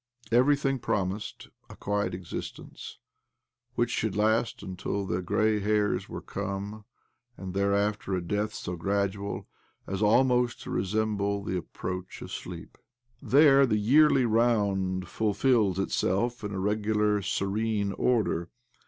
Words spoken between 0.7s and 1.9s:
promised a